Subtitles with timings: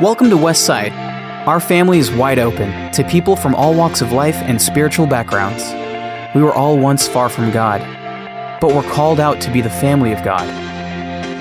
[0.00, 0.92] Welcome to Westside.
[1.46, 5.62] Our family is wide open to people from all walks of life and spiritual backgrounds.
[6.34, 7.82] We were all once far from God,
[8.62, 10.48] but we're called out to be the family of God.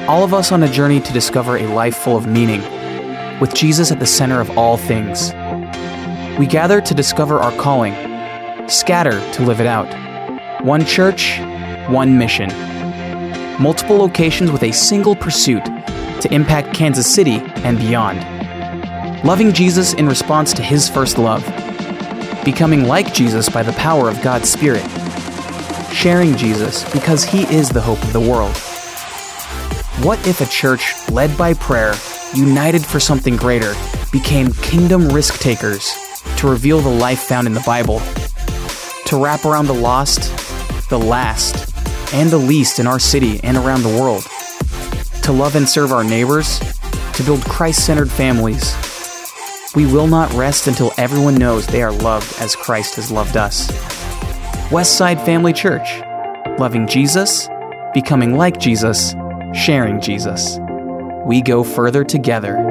[0.09, 2.59] All of us on a journey to discover a life full of meaning,
[3.39, 5.31] with Jesus at the center of all things.
[6.37, 7.93] We gather to discover our calling,
[8.67, 9.87] scatter to live it out.
[10.65, 11.39] One church,
[11.87, 12.49] one mission.
[13.57, 18.38] Multiple locations with a single pursuit to impact Kansas City and beyond
[19.23, 21.43] loving Jesus in response to his first love,
[22.45, 24.85] becoming like Jesus by the power of God's Spirit,
[25.91, 28.55] sharing Jesus because he is the hope of the world.
[30.05, 31.93] What if a church led by prayer,
[32.33, 33.73] united for something greater,
[34.11, 35.93] became kingdom risk takers
[36.37, 37.99] to reveal the life found in the Bible,
[39.05, 40.31] to wrap around the lost,
[40.89, 41.75] the last,
[42.13, 44.23] and the least in our city and around the world,
[45.23, 46.59] to love and serve our neighbors,
[47.13, 48.73] to build Christ centered families
[49.75, 53.67] we will not rest until everyone knows they are loved as Christ has loved us.
[54.69, 55.99] Westside Family Church,
[56.59, 57.47] loving Jesus,
[57.93, 59.15] becoming like Jesus,
[59.53, 60.59] sharing Jesus.
[61.25, 62.68] We go further together.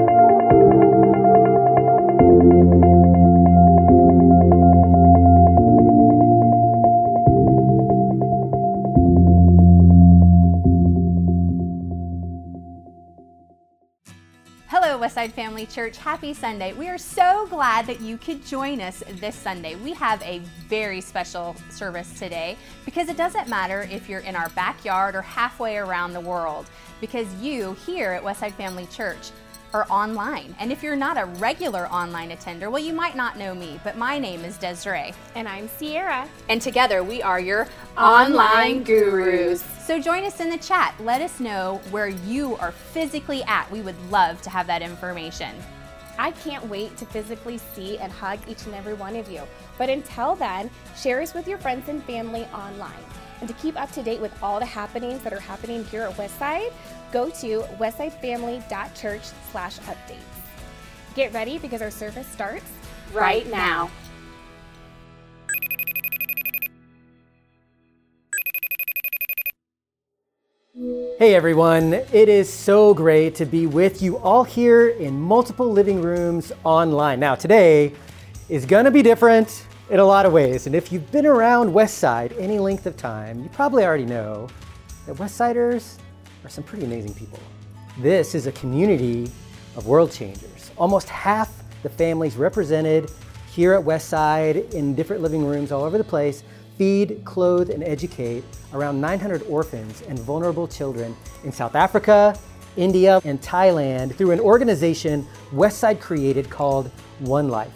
[15.69, 15.99] Church.
[15.99, 16.73] Happy Sunday.
[16.73, 19.77] We are so glad that you could join us this Sunday.
[19.77, 24.49] We have a very special service today because it doesn't matter if you're in our
[24.51, 26.67] backyard or halfway around the world,
[27.01, 29.31] because you here at Westside Family Church
[29.73, 30.55] or online.
[30.59, 33.97] And if you're not a regular online attender, well, you might not know me, but
[33.97, 35.13] my name is Desiree.
[35.35, 36.29] And I'm Sierra.
[36.49, 39.63] And together we are your online gurus.
[39.85, 40.95] So join us in the chat.
[41.01, 43.71] Let us know where you are physically at.
[43.71, 45.55] We would love to have that information.
[46.19, 49.43] I can't wait to physically see and hug each and every one of you.
[49.79, 52.91] But until then, share us with your friends and family online.
[53.41, 56.17] And to keep up to date with all the happenings that are happening here at
[56.17, 56.73] Westside,
[57.13, 60.19] go to westsidefamily.church slash updates.
[61.15, 62.67] Get ready because our service starts
[63.13, 63.91] right now.
[71.19, 76.01] Hey everyone, it is so great to be with you all here in multiple living
[76.01, 77.19] rooms online.
[77.19, 77.93] Now, today
[78.49, 82.39] is gonna be different in a lot of ways, and if you've been around Westside
[82.39, 84.47] any length of time, you probably already know
[85.07, 85.97] that Westsiders
[86.45, 87.39] are some pretty amazing people.
[87.99, 89.31] This is a community
[89.77, 90.71] of world changers.
[90.77, 93.11] Almost half the families represented
[93.51, 96.43] here at Westside in different living rooms all over the place
[96.77, 102.39] feed, clothe, and educate around 900 orphans and vulnerable children in South Africa,
[102.77, 107.73] India, and Thailand through an organization Westside created called One Life.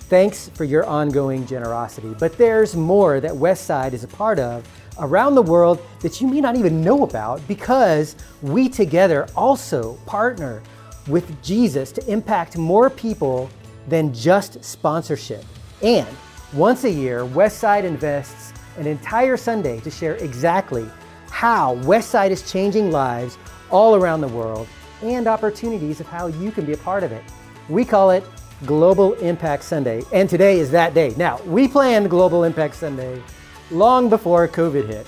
[0.00, 2.14] Thanks for your ongoing generosity.
[2.18, 4.68] But there's more that Westside is a part of
[4.98, 10.62] around the world that you may not even know about because we together also partner
[11.08, 13.50] with Jesus to impact more people
[13.88, 15.44] than just sponsorship.
[15.82, 16.06] And
[16.52, 20.88] once a year, Westside invests an entire Sunday to share exactly
[21.30, 23.38] how Westside is changing lives
[23.70, 24.66] all around the world
[25.02, 27.22] and opportunities of how you can be a part of it.
[27.68, 28.24] We call it
[28.64, 31.12] Global Impact Sunday, and today is that day.
[31.16, 33.20] Now, we planned Global Impact Sunday
[33.74, 35.06] long before COVID hit.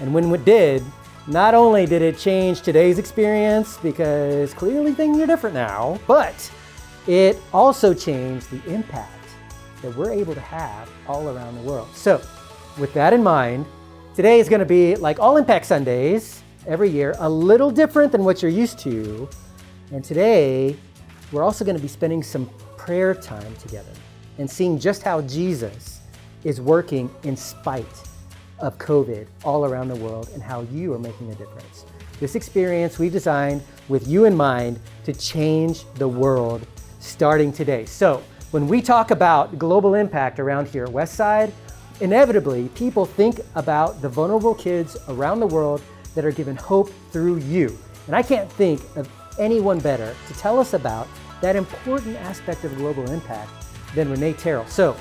[0.00, 0.82] And when it did,
[1.26, 6.50] not only did it change today's experience because clearly things are different now, but
[7.06, 9.12] it also changed the impact
[9.82, 11.88] that we're able to have all around the world.
[11.94, 12.20] So,
[12.78, 13.64] with that in mind,
[14.14, 18.24] today is going to be like all Impact Sundays every year, a little different than
[18.24, 19.28] what you're used to.
[19.92, 20.76] And today,
[21.32, 23.92] we're also going to be spending some prayer time together
[24.38, 25.95] and seeing just how Jesus
[26.46, 27.84] is working in spite
[28.60, 31.84] of COVID all around the world and how you are making a difference.
[32.20, 36.64] This experience we've designed with you in mind to change the world
[37.00, 37.84] starting today.
[37.84, 38.22] So,
[38.52, 41.50] when we talk about global impact around here at Westside,
[42.00, 45.82] inevitably people think about the vulnerable kids around the world
[46.14, 47.76] that are given hope through you.
[48.06, 49.10] And I can't think of
[49.40, 51.08] anyone better to tell us about
[51.40, 53.50] that important aspect of global impact
[53.96, 54.66] than Renee Terrell.
[54.66, 54.96] So,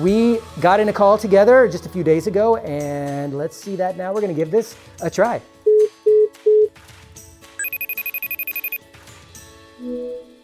[0.00, 3.96] we got in a call together just a few days ago, and let's see that
[3.96, 4.12] now.
[4.12, 5.40] We're going to give this a try.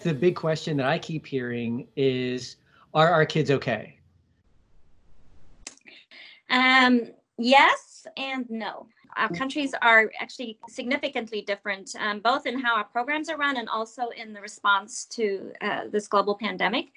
[0.03, 2.57] The big question that I keep hearing is
[2.95, 3.99] Are our kids okay?
[6.51, 7.03] Um,
[7.39, 8.87] yes and no.
[9.17, 13.69] our countries are actually significantly different, um, both in how our programs are run and
[13.69, 16.89] also in the response to uh, this global pandemic.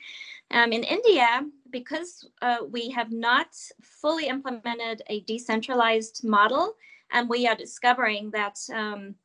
[0.51, 3.47] Um, in India, because uh, we have not
[3.81, 6.75] fully implemented a decentralized model,
[7.11, 9.15] and we are discovering that um,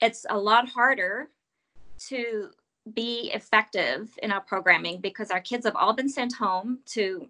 [0.00, 1.28] it's a lot harder
[2.08, 2.50] to
[2.94, 7.28] be effective in our programming because our kids have all been sent home to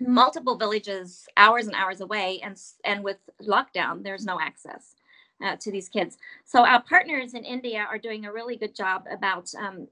[0.00, 4.96] multiple villages hours and hours away and and with lockdown there's no access
[5.42, 6.18] uh, to these kids.
[6.44, 9.88] So our partners in india are doing a really good job about um,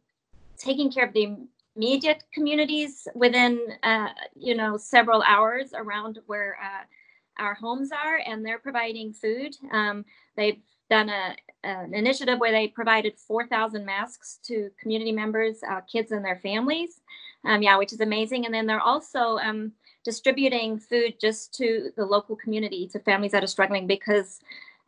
[0.58, 1.36] taking care of the
[1.76, 6.84] immediate communities within uh, you know several hours around where uh,
[7.42, 10.04] our homes are and they're providing food um,
[10.36, 16.10] they've done a, an initiative where they provided 4,000 masks to community members, uh, kids,
[16.10, 17.00] and their families.
[17.44, 18.44] Um, yeah, which is amazing.
[18.44, 19.72] And then they're also um,
[20.04, 24.40] distributing food just to the local community, to families that are struggling, because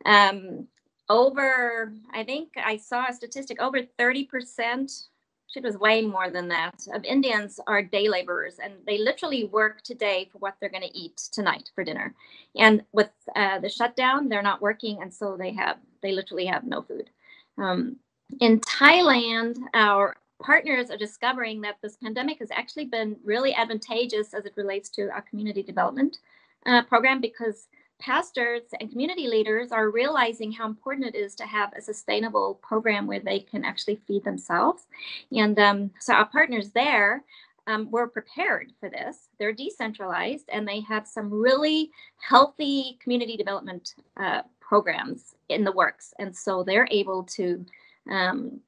[0.05, 0.67] um,
[1.09, 5.07] over, I think I saw a statistic, over 30%
[5.55, 6.87] it was way more than that.
[6.93, 10.97] Of indians are day laborers and they literally work today for what they're going to
[10.97, 12.13] eat tonight for dinner.
[12.55, 16.63] And with uh, the shutdown they're not working and so they have they literally have
[16.63, 17.09] no food.
[17.57, 17.97] Um,
[18.39, 24.45] in thailand our partners are discovering that this pandemic has actually been really advantageous as
[24.45, 26.17] it relates to our community development
[26.65, 27.67] uh, program because
[27.99, 33.07] pastors and community leaders are realizing how important it is to have a sustainable program
[33.07, 34.87] where they can actually feed themselves.
[35.31, 37.23] And um, so our partners there
[37.67, 39.29] um, were prepared for this.
[39.39, 46.13] They're decentralized and they have some really healthy community development uh, programs in the works.
[46.19, 47.65] And so they're able to
[48.09, 48.59] um,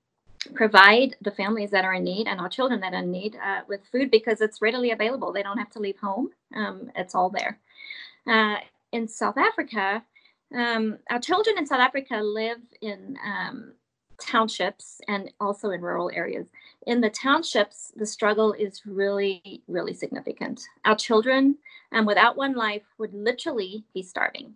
[0.54, 3.62] provide the families that are in need and our children that are in need uh,
[3.68, 5.34] with food because it's readily available.
[5.34, 7.60] They don't have to leave home, um, it's all there.
[8.28, 8.58] Uh,
[8.92, 10.04] in South Africa,
[10.56, 13.74] um, our children in South Africa live in um,
[14.20, 16.48] townships and also in rural areas.
[16.88, 20.62] In the townships, the struggle is really, really significant.
[20.86, 21.58] Our children,
[21.92, 24.54] um, without one life, would literally be starving.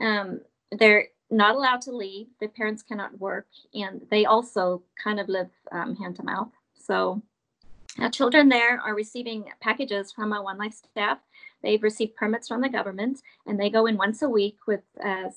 [0.00, 0.40] Um,
[0.72, 2.26] they're not allowed to leave.
[2.40, 6.50] Their parents cannot work, and they also kind of live um, hand to mouth.
[6.74, 7.22] So,
[7.98, 11.18] our children there are receiving packages from our One Life staff
[11.62, 15.30] They've received permits from the government and they go in once a week with uh,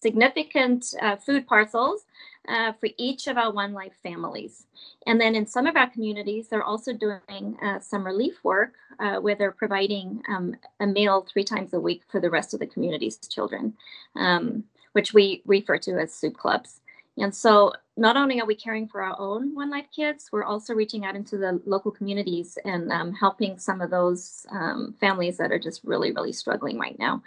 [0.00, 2.04] significant uh, food parcels
[2.48, 4.66] uh, for each of our One Life families.
[5.06, 9.16] And then in some of our communities, they're also doing uh, some relief work uh,
[9.16, 12.66] where they're providing um, a meal three times a week for the rest of the
[12.66, 13.74] community's children,
[14.14, 16.80] um, which we refer to as soup clubs.
[17.18, 20.74] And so not only are we caring for our own One Life kids, we're also
[20.74, 25.50] reaching out into the local communities and um, helping some of those um, families that
[25.50, 27.22] are just really, really struggling right now.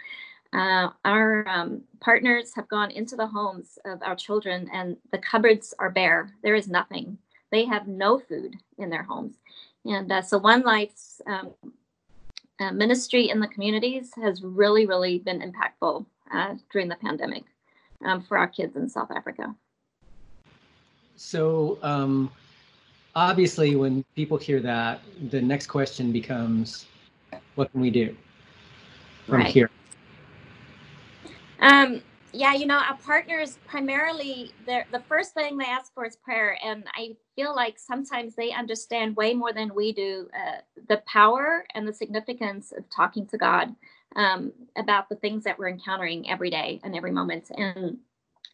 [0.53, 5.73] Uh, our um, partners have gone into the homes of our children, and the cupboards
[5.79, 6.31] are bare.
[6.43, 7.17] There is nothing.
[7.51, 9.37] They have no food in their homes.
[9.85, 11.53] And uh, so, One Life's um,
[12.59, 17.43] uh, ministry in the communities has really, really been impactful uh, during the pandemic
[18.05, 19.55] um, for our kids in South Africa.
[21.19, 22.31] So um,
[23.13, 26.85] obviously, when people hear that, the next question becomes,
[27.55, 28.15] what can we do
[29.25, 29.47] from right.
[29.47, 29.69] here?
[31.59, 32.01] Um,
[32.31, 36.57] yeah, you know, our partners primarily, the first thing they ask for is prayer.
[36.63, 41.65] And I feel like sometimes they understand way more than we do uh, the power
[41.75, 43.75] and the significance of talking to God
[44.15, 47.51] um, about the things that we're encountering every day and every moment.
[47.57, 47.97] And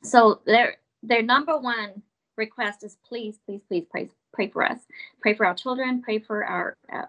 [0.01, 2.01] so their their number one
[2.37, 4.79] request is please, please, please pray, pray for us.
[5.21, 7.05] Pray for our children, pray for our uh,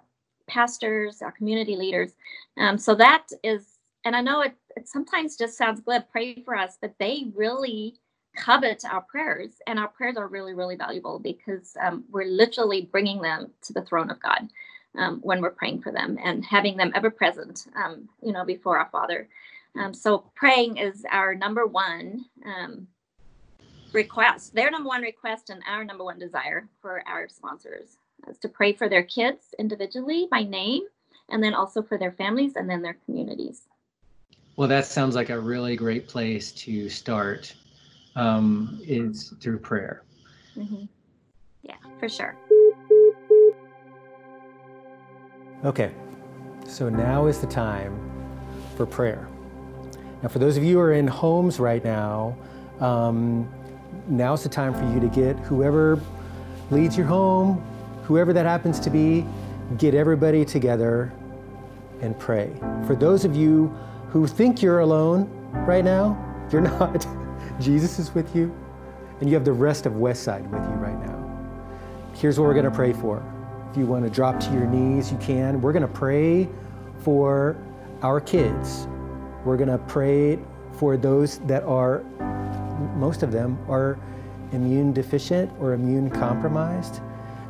[0.46, 2.12] pastors, our community leaders.
[2.56, 6.56] Um, so that is, and I know it, it sometimes just sounds glib, pray for
[6.56, 7.94] us, but they really
[8.36, 9.52] covet our prayers.
[9.66, 13.82] And our prayers are really, really valuable because um, we're literally bringing them to the
[13.82, 14.48] throne of God.
[14.98, 18.78] Um, when we're praying for them and having them ever present, um, you know, before
[18.78, 19.28] our Father.
[19.78, 22.88] Um, so praying is our number one um,
[23.96, 27.96] request, their number one request and our number one desire for our sponsors
[28.28, 30.82] is to pray for their kids individually by name,
[31.30, 33.62] and then also for their families and then their communities.
[34.56, 37.54] Well, that sounds like a really great place to start
[38.14, 40.04] um, is through prayer.
[40.56, 40.84] Mm-hmm.
[41.62, 42.36] Yeah, for sure.
[45.64, 45.90] Okay,
[46.66, 47.98] so now is the time
[48.76, 49.26] for prayer.
[50.22, 52.36] Now, for those of you who are in homes right now,
[52.80, 53.48] um,
[54.08, 56.00] now's the time for you to get whoever
[56.70, 57.64] leads your home,
[58.04, 59.24] whoever that happens to be,
[59.78, 61.12] get everybody together
[62.00, 62.52] and pray.
[62.86, 63.66] For those of you
[64.10, 65.28] who think you're alone
[65.66, 67.04] right now, You're not.
[67.60, 68.54] Jesus is with you,
[69.20, 71.14] and you have the rest of Westside with you right now.
[72.14, 73.20] Here's what we're going to pray for.
[73.70, 75.60] If you want to drop to your knees, you can.
[75.60, 76.48] We're going to pray
[77.00, 77.56] for
[78.02, 78.86] our kids.
[79.44, 80.38] We're going to pray
[80.72, 82.04] for those that are,
[82.96, 83.98] most of them are
[84.52, 87.00] immune deficient or immune compromised.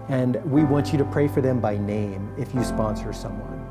[0.09, 3.67] And we want you to pray for them by name if you sponsor someone,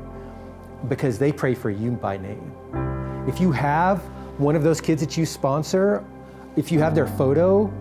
[0.88, 2.52] because they pray for you by name.
[3.26, 4.00] If you have
[4.38, 6.04] one of those kids that you sponsor,
[6.56, 7.72] if you have their photo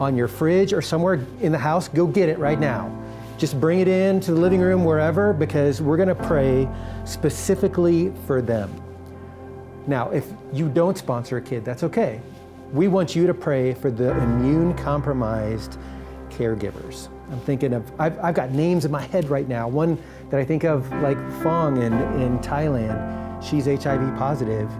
[0.00, 2.94] on your fridge or somewhere in the house, go get it right now.
[3.36, 6.68] Just bring it in to the living room, wherever, because we're going to pray
[7.04, 8.72] specifically for them.
[9.86, 12.20] Now, if you don't sponsor a kid, that's okay.
[12.72, 15.78] We want you to pray for the immune compromised
[16.28, 17.08] caregivers.
[17.30, 19.68] I'm thinking of, I've, I've got names in my head right now.
[19.68, 19.98] One
[20.30, 24.70] that I think of, like Fong in, in Thailand, she's HIV positive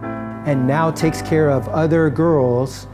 [0.45, 2.87] and now takes care of other girls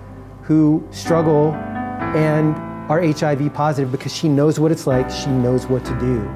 [0.44, 2.56] who struggle and
[2.90, 6.30] are HIV positive because she knows what it's like, she knows what to do.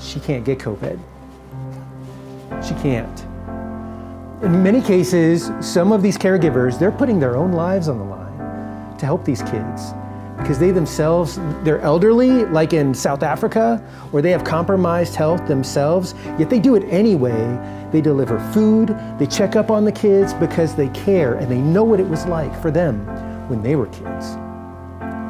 [0.00, 0.98] She can't get COVID.
[2.66, 3.27] She can't.
[4.40, 8.96] In many cases, some of these caregivers, they're putting their own lives on the line
[8.96, 9.92] to help these kids
[10.36, 16.14] because they themselves, they're elderly, like in South Africa, or they have compromised health themselves,
[16.38, 17.34] yet they do it anyway.
[17.90, 21.82] They deliver food, they check up on the kids because they care and they know
[21.82, 23.04] what it was like for them
[23.48, 24.36] when they were kids.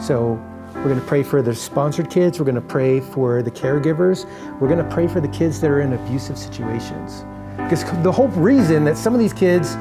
[0.07, 0.39] So
[0.75, 4.27] we're going to pray for the sponsored kids, we're going to pray for the caregivers,
[4.61, 7.25] we're going to pray for the kids that are in abusive situations.
[7.59, 9.75] Because the whole reason that some of these kids,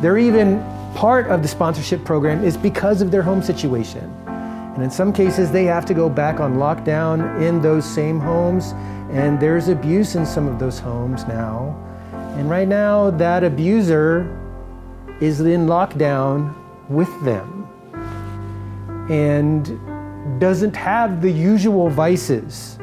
[0.00, 0.62] they're even
[0.94, 4.10] part of the sponsorship program is because of their home situation.
[4.26, 8.72] And in some cases, they have to go back on lockdown in those same homes,
[9.10, 11.78] and there's abuse in some of those homes now.
[12.36, 14.40] And right now, that abuser
[15.20, 16.54] is in lockdown
[16.88, 17.68] with them
[19.08, 22.78] and doesn't have the usual vices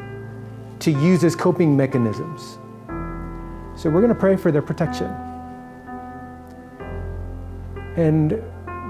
[0.78, 2.58] to use as coping mechanisms.
[3.82, 5.08] So we're going to pray for their protection.
[7.96, 8.40] And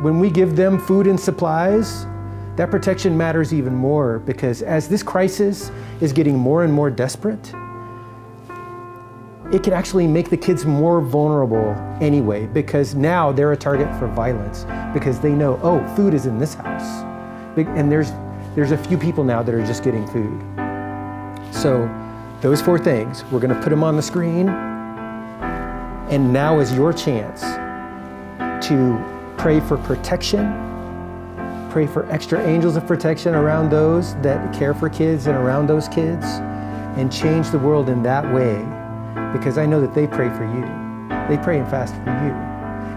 [0.05, 2.05] when we give them food and supplies,
[2.57, 5.71] that protection matters even more because as this crisis
[6.03, 7.55] is getting more and more desperate,
[9.51, 11.71] it can actually make the kids more vulnerable
[12.03, 16.39] anyway because now they're a target for violence because they know, oh, food is in
[16.39, 17.03] this house.
[17.57, 18.11] And there's,
[18.55, 20.39] there's a few people now that are just getting food.
[21.51, 21.89] So,
[22.43, 24.72] those four things, we're going to put them on the screen.
[26.13, 27.41] And now is your chance
[28.67, 30.71] to pray for protection
[31.73, 35.89] pray for extra angels of protection around those that care for kids and around those
[35.89, 36.27] kids
[36.99, 38.57] and change the world in that way
[39.33, 40.67] because I know that they pray for you.
[41.35, 42.35] They pray and fast for you.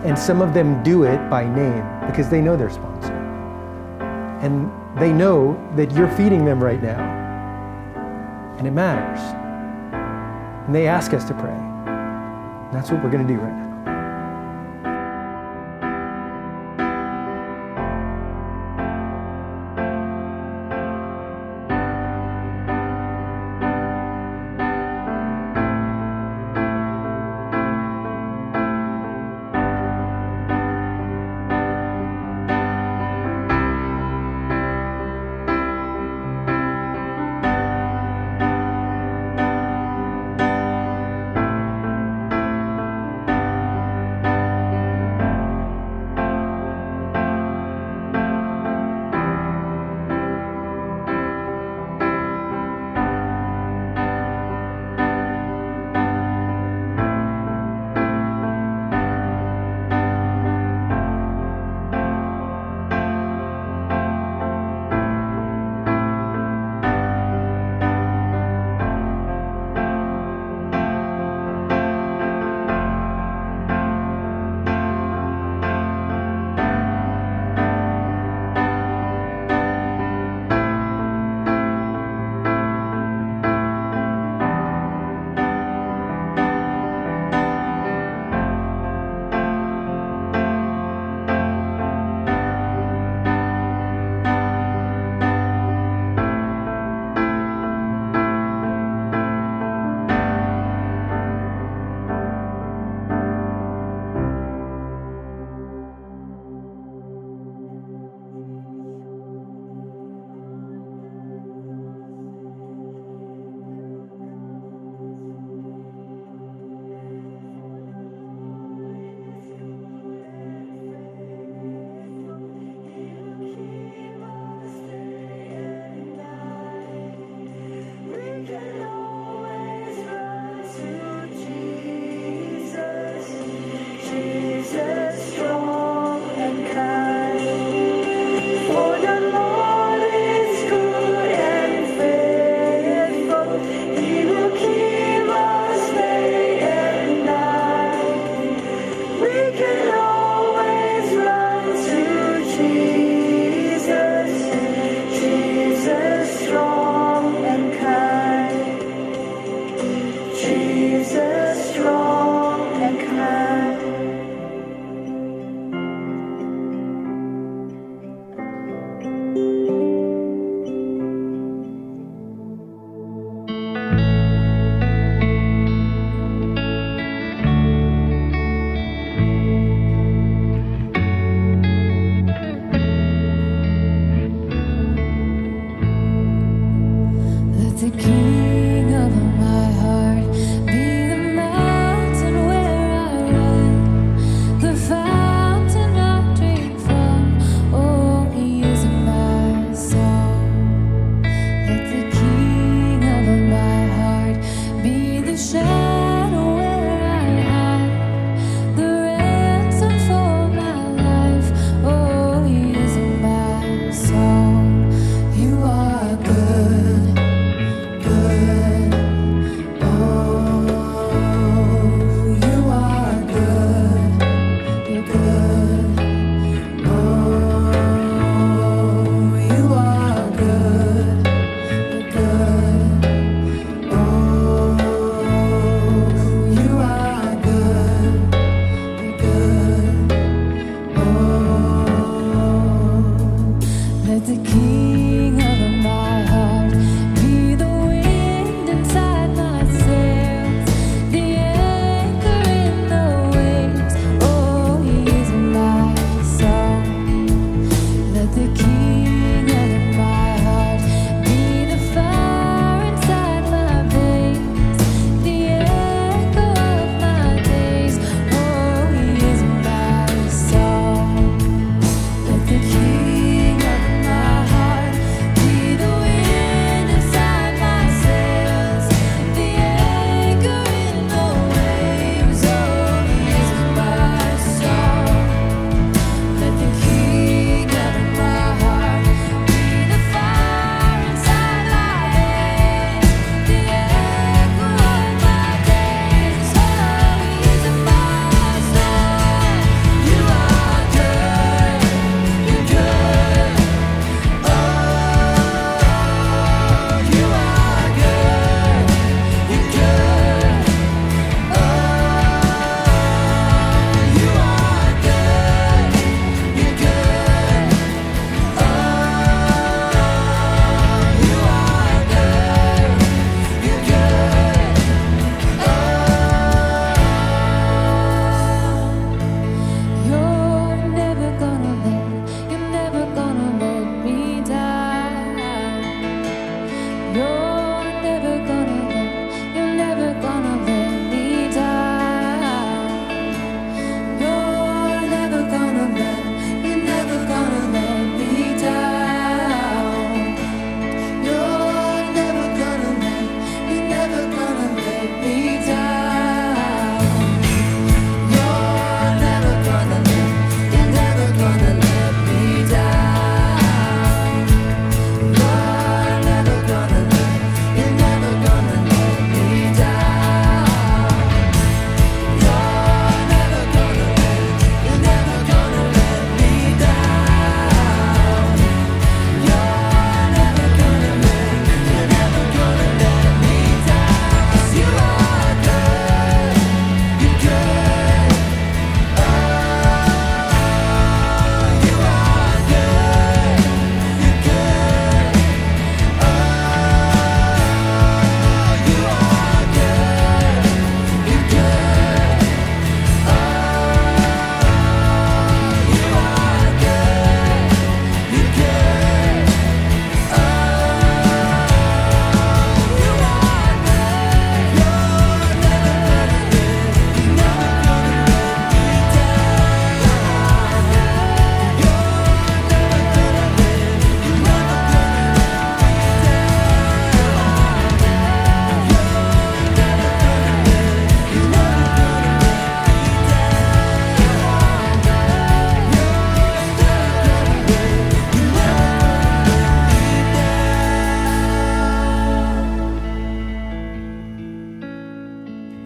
[0.05, 3.13] And some of them do it by name because they know their sponsor.
[4.41, 4.69] And
[4.99, 6.99] they know that you're feeding them right now.
[8.57, 9.21] And it matters.
[10.65, 11.64] And they ask us to pray.
[12.75, 13.64] That's what we're going to do right now.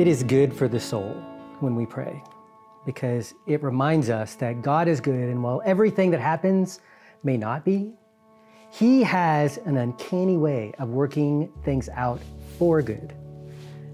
[0.10, 1.14] Is good for the soul
[1.60, 2.20] when we pray
[2.84, 6.80] because it reminds us that God is good, and while everything that happens
[7.22, 7.94] may not be,
[8.72, 12.20] He has an uncanny way of working things out
[12.58, 13.14] for good.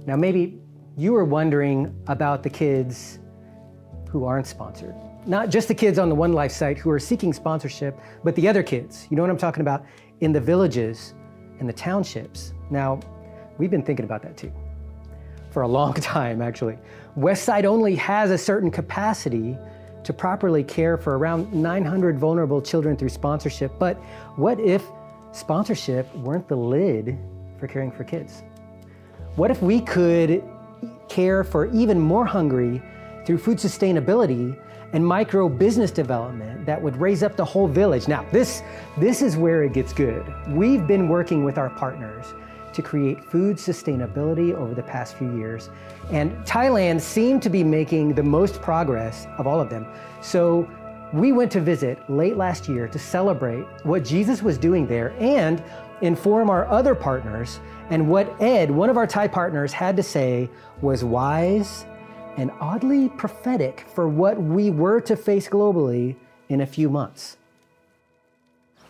[0.05, 0.57] Now, maybe
[0.95, 3.19] you were wondering about the kids
[4.09, 4.95] who aren't sponsored.
[5.25, 8.47] Not just the kids on the One Life site who are seeking sponsorship, but the
[8.47, 9.05] other kids.
[9.09, 9.83] You know what I'm talking about?
[10.21, 11.13] In the villages
[11.59, 12.53] and the townships.
[12.69, 13.01] Now,
[13.57, 14.53] we've been thinking about that too
[15.55, 16.77] for a long time, actually.
[17.17, 19.57] Westside only has a certain capacity
[20.03, 23.71] to properly care for around 900 vulnerable children through sponsorship.
[23.79, 23.95] But
[24.35, 24.83] what if
[25.31, 27.17] sponsorship weren't the lid
[27.57, 28.43] for caring for kids?
[29.37, 30.43] What if we could
[31.07, 32.81] care for even more hungry
[33.25, 34.59] through food sustainability
[34.91, 38.09] and micro business development that would raise up the whole village?
[38.09, 38.61] Now, this,
[38.97, 40.25] this is where it gets good.
[40.49, 42.33] We've been working with our partners
[42.75, 45.69] to create food sustainability over the past few years.
[46.11, 49.87] And Thailand seemed to be making the most progress of all of them.
[50.21, 50.69] So
[51.13, 55.63] we went to visit late last year to celebrate what Jesus was doing there and
[56.01, 57.59] inform our other partners.
[57.89, 60.49] And what Ed, one of our Thai partners, had to say
[60.81, 61.85] was wise
[62.37, 66.15] and oddly prophetic for what we were to face globally
[66.49, 67.37] in a few months.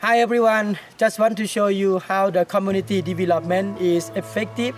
[0.06, 4.76] Hi everyone, just want to show you how the community development is effective,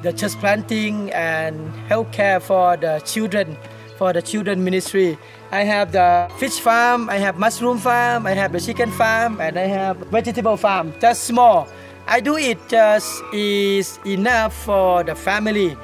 [0.00, 3.58] the church planting and healthcare for the children,
[3.98, 5.18] for the children ministry.
[5.52, 9.58] I have the fish farm, I have mushroom farm, I have the chicken farm, and
[9.58, 11.68] I have vegetable farm, just small.
[12.06, 15.76] I do it just is enough for the family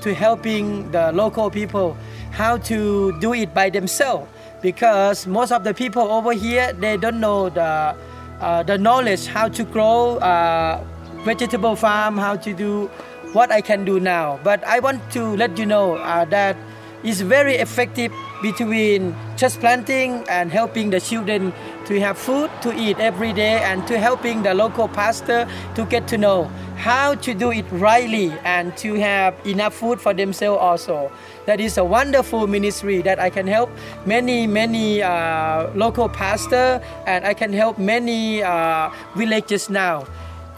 [0.00, 1.98] to helping the local people
[2.30, 4.26] how to do it by themselves
[4.62, 7.94] because most of the people over here they don't know the
[8.40, 10.84] uh, the knowledge how to grow uh,
[11.24, 12.90] vegetable farm, how to do
[13.32, 14.38] what I can do now.
[14.42, 16.56] But I want to let you know uh, that
[17.02, 21.52] it's very effective between just planting and helping the children
[21.86, 26.06] to have food to eat every day and to helping the local pastor to get
[26.08, 26.44] to know
[26.76, 31.10] how to do it rightly and to have enough food for themselves also.
[31.46, 33.70] That is a wonderful ministry that I can help
[34.06, 40.06] many, many uh, local pastor and I can help many uh, villages now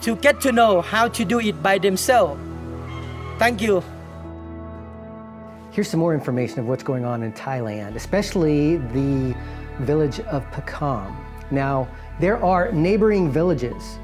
[0.01, 2.39] to get to know how to do it by themselves.
[3.39, 3.83] Thank you.
[5.71, 9.33] Here's some more information of what's going on in Thailand, especially the
[9.79, 11.15] village of Pakam.
[11.49, 11.87] Now,
[12.19, 13.97] there are neighboring villages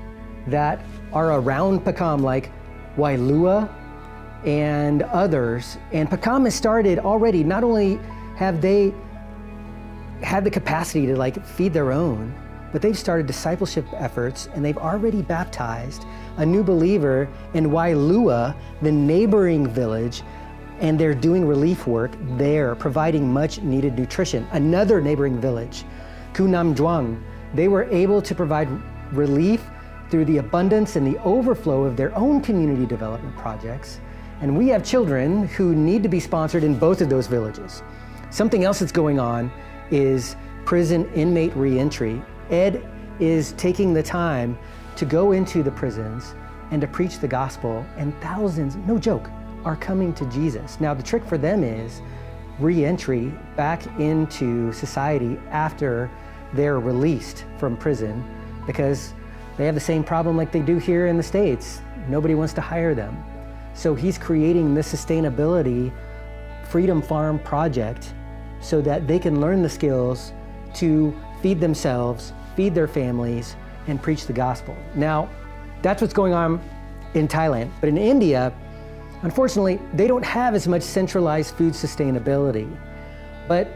[0.47, 0.80] that
[1.12, 2.51] are around Pakam, like
[2.95, 3.69] Wailua
[4.45, 5.77] and others.
[5.91, 7.99] And Pakam has started already, not only
[8.38, 8.93] have they
[10.23, 12.34] had the capacity to like feed their own,
[12.71, 16.06] but they've started discipleship efforts and they've already baptized
[16.38, 20.23] a new believer in Wailua, the neighboring village,
[20.80, 24.48] and they're doing relief work there, providing much needed nutrition.
[24.52, 25.84] Another neighboring village,
[26.34, 27.22] Kunam Duang,
[27.54, 28.70] they were able to provide
[29.12, 29.63] relief
[30.10, 34.00] through the abundance and the overflow of their own community development projects.
[34.42, 37.82] And we have children who need to be sponsored in both of those villages.
[38.30, 39.52] Something else that's going on
[39.90, 40.36] is
[40.66, 42.22] prison inmate reentry.
[42.50, 42.88] Ed
[43.20, 44.58] is taking the time
[44.96, 46.36] to go into the prisons
[46.72, 49.30] and to preach the gospel, and thousands, no joke,
[49.67, 50.80] are coming to Jesus.
[50.80, 52.01] Now, the trick for them is
[52.58, 56.10] reentry back into society after
[56.53, 58.23] they're released from prison
[58.65, 59.13] because
[59.58, 61.82] they have the same problem like they do here in the States.
[62.08, 63.21] Nobody wants to hire them.
[63.73, 65.91] So he's creating this sustainability
[66.69, 68.13] Freedom Farm project
[68.62, 70.32] so that they can learn the skills
[70.75, 74.77] to feed themselves, feed their families, and preach the gospel.
[74.95, 75.30] Now,
[75.82, 76.62] that's what's going on
[77.15, 77.69] in Thailand.
[77.82, 78.53] But in India,
[79.28, 82.66] Unfortunately, they don't have as much centralized food sustainability.
[83.46, 83.68] But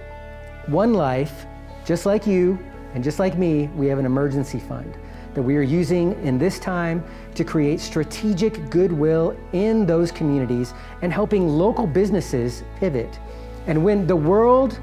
[0.68, 1.46] One Life,
[1.84, 2.58] just like you
[2.94, 4.96] and just like me, we have an emergency fund
[5.34, 7.04] that we are using in this time
[7.36, 13.20] to create strategic goodwill in those communities and helping local businesses pivot.
[13.68, 14.80] And when the world,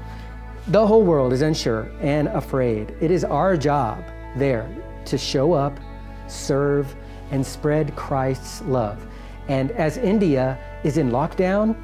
[0.67, 4.03] the whole world is unsure and afraid, it is our job
[4.37, 4.69] there
[5.05, 5.79] to show up,
[6.27, 6.95] serve,
[7.31, 9.03] and spread Christ's love.
[9.49, 11.75] And as India is in lockdown,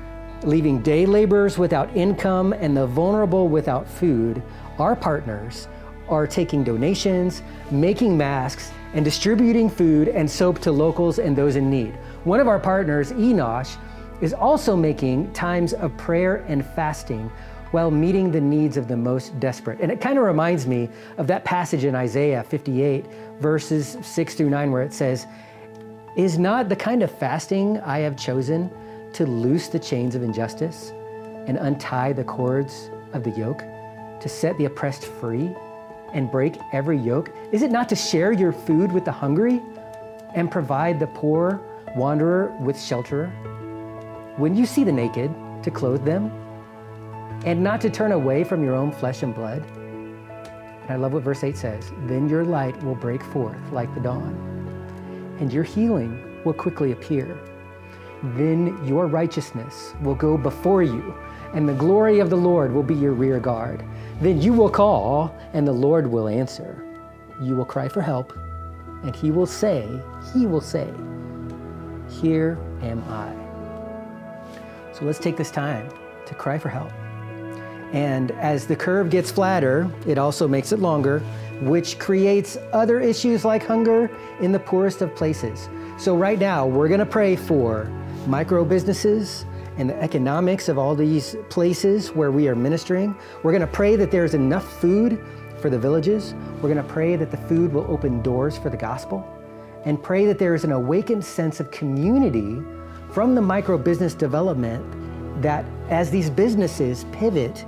[0.43, 4.41] leaving day laborers without income and the vulnerable without food,
[4.79, 5.67] our partners
[6.07, 11.69] are taking donations, making masks, and distributing food and soap to locals and those in
[11.69, 11.95] need.
[12.23, 13.77] One of our partners, Enosh,
[14.21, 17.31] is also making times of prayer and fasting
[17.71, 19.81] while meeting the needs of the most desperate.
[19.81, 23.05] And it kind of reminds me of that passage in Isaiah 58,
[23.39, 25.25] verses 6 through 9, where it says,
[26.15, 28.71] is not the kind of fasting I have chosen
[29.13, 30.91] to loose the chains of injustice
[31.47, 33.59] and untie the cords of the yoke,
[34.21, 35.53] to set the oppressed free
[36.13, 37.31] and break every yoke?
[37.51, 39.61] Is it not to share your food with the hungry
[40.33, 41.61] and provide the poor
[41.95, 43.27] wanderer with shelter?
[44.37, 46.31] When you see the naked, to clothe them
[47.43, 49.65] and not to turn away from your own flesh and blood?
[50.83, 54.01] And I love what verse 8 says then your light will break forth like the
[54.01, 54.54] dawn
[55.39, 57.37] and your healing will quickly appear.
[58.35, 61.13] Then your righteousness will go before you,
[61.53, 63.83] and the glory of the Lord will be your rear guard.
[64.21, 66.83] Then you will call, and the Lord will answer.
[67.41, 68.33] You will cry for help,
[69.03, 69.87] and he will say,
[70.33, 70.91] He will say,
[72.21, 73.33] Here am I.
[74.93, 75.89] So let's take this time
[76.25, 76.91] to cry for help.
[77.93, 81.21] And as the curve gets flatter, it also makes it longer,
[81.61, 84.09] which creates other issues like hunger
[84.41, 85.69] in the poorest of places.
[85.97, 87.85] So, right now, we're going to pray for
[88.27, 89.45] micro businesses
[89.77, 93.15] and the economics of all these places where we are ministering.
[93.43, 95.21] We're going to pray that there's enough food
[95.61, 96.33] for the villages.
[96.55, 99.27] We're going to pray that the food will open doors for the gospel
[99.85, 102.61] and pray that there is an awakened sense of community
[103.11, 104.83] from the micro business development
[105.41, 107.65] that as these businesses pivot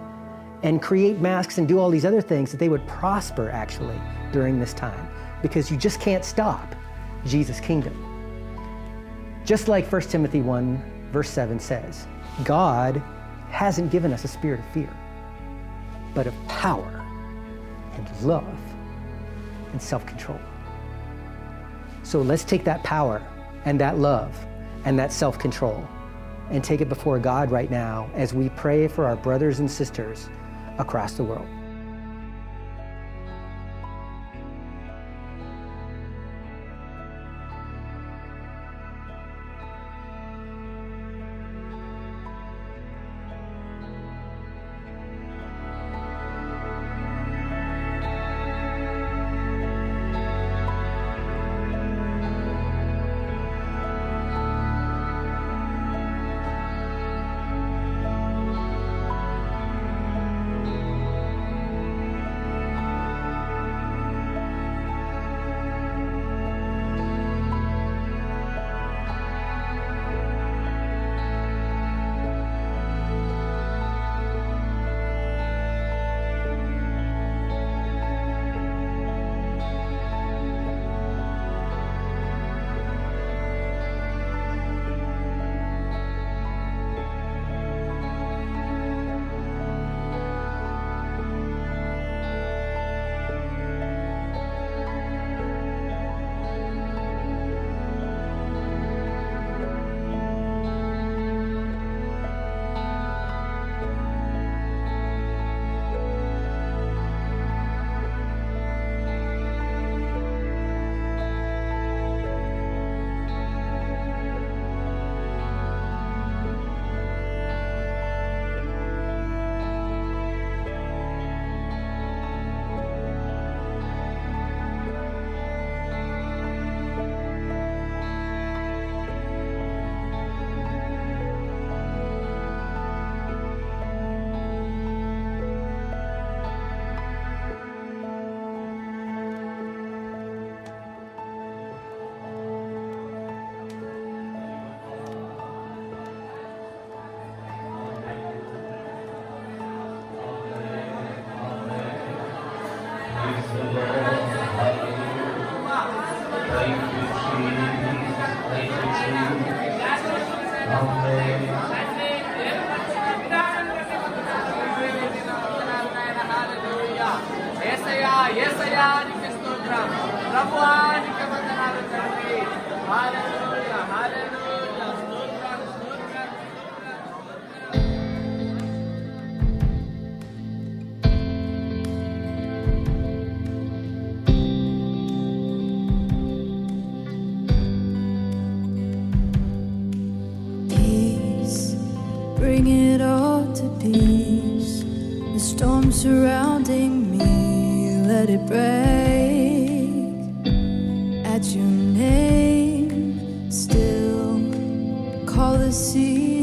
[0.63, 3.99] and create masks and do all these other things, that they would prosper actually
[4.31, 5.07] during this time
[5.41, 6.75] because you just can't stop
[7.25, 7.95] Jesus' kingdom.
[9.45, 12.07] Just like 1 Timothy 1, verse 7 says,
[12.43, 13.01] God
[13.49, 14.89] hasn't given us a spirit of fear,
[16.13, 17.03] but of power
[17.95, 18.57] and love
[19.71, 20.39] and self control.
[22.03, 23.25] So let's take that power
[23.65, 24.37] and that love
[24.85, 25.87] and that self control
[26.49, 30.29] and take it before God right now as we pray for our brothers and sisters
[30.77, 31.56] across the world.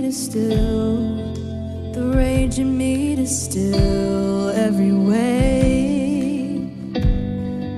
[0.03, 0.97] To still.
[1.93, 6.69] The rage in me to still every wave.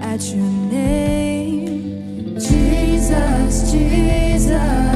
[0.01, 4.96] At your name, Jesus, Jesus.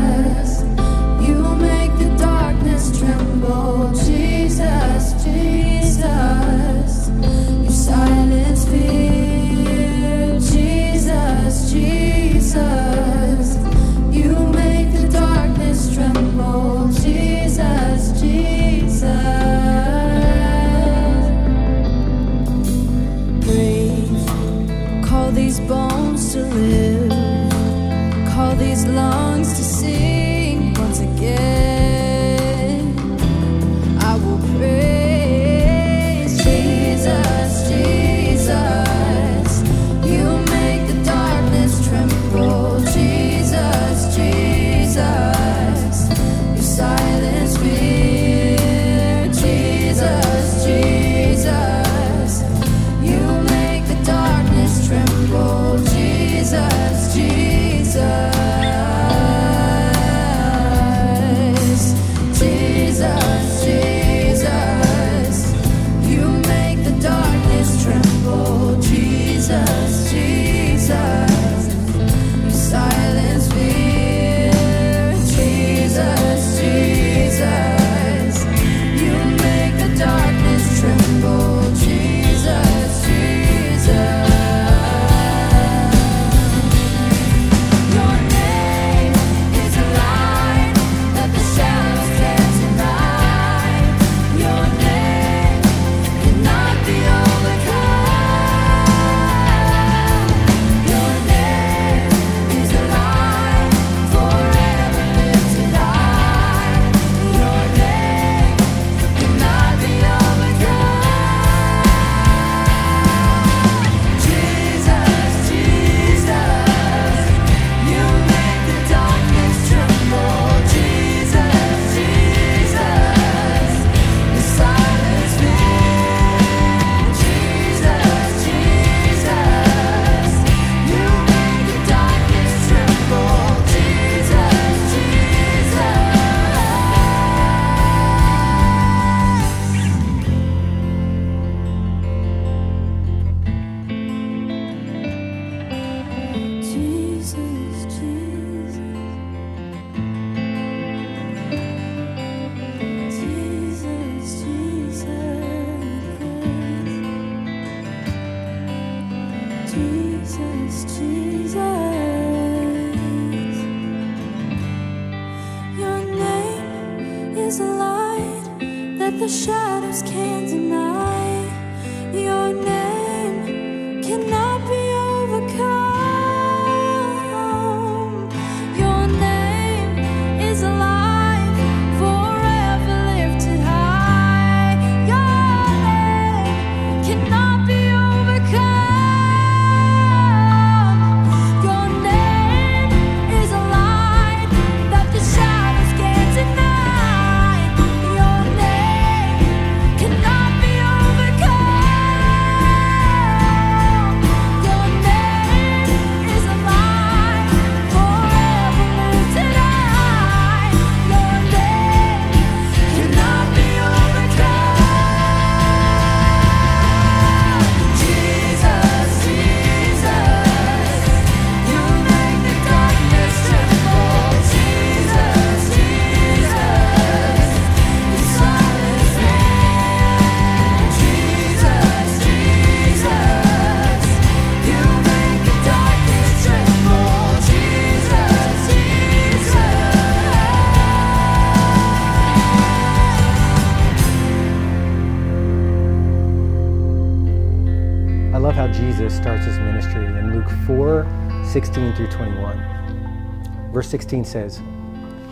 [251.50, 253.70] 16 through 21.
[253.72, 254.62] Verse 16 says,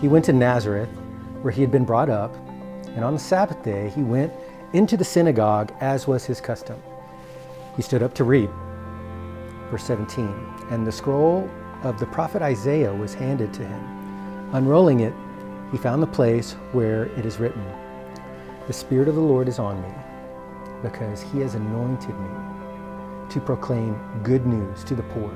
[0.01, 0.89] He went to Nazareth,
[1.43, 2.35] where he had been brought up,
[2.89, 4.33] and on the Sabbath day he went
[4.73, 6.83] into the synagogue as was his custom.
[7.77, 8.51] He stood up to read.
[9.71, 10.27] Verse 17,
[10.73, 11.49] and the scroll
[11.85, 14.51] of the prophet Isaiah was handed to him.
[14.55, 15.15] Unrolling it,
[15.71, 17.65] he found the place where it is written,
[18.67, 19.95] The Spirit of the Lord is on me,
[20.83, 25.33] because he has anointed me to proclaim good news to the poor.